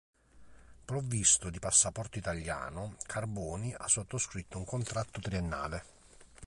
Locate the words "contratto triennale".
4.65-5.83